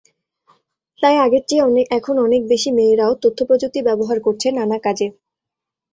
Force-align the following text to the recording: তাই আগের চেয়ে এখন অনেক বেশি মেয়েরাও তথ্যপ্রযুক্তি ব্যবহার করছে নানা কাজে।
তাই 0.99 1.15
আগের 1.17 1.43
চেয়ে 1.47 1.63
এখন 1.97 2.15
অনেক 2.19 2.41
বেশি 2.47 2.69
মেয়েরাও 2.71 3.13
তথ্যপ্রযুক্তি 3.23 3.79
ব্যবহার 3.87 4.17
করছে 4.19 4.47
নানা 4.51 4.77
কাজে। 4.85 5.07